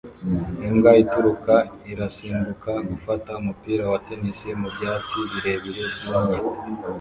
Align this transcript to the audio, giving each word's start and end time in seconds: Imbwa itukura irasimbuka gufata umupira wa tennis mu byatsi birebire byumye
Imbwa 0.67 0.91
itukura 1.03 1.55
irasimbuka 1.91 2.71
gufata 2.89 3.29
umupira 3.41 3.83
wa 3.91 3.99
tennis 4.07 4.39
mu 4.61 4.67
byatsi 4.75 5.19
birebire 5.31 5.83
byumye 5.95 6.37